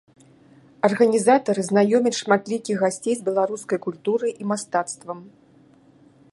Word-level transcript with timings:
Арганізатары 0.87 1.61
знаёмяць 1.69 2.15
шматлікіх 2.21 2.75
гасцей 2.85 3.15
з 3.19 3.25
беларускай 3.29 3.79
культурай 3.87 4.31
і 4.45 4.51
мастацтвам. 4.53 5.19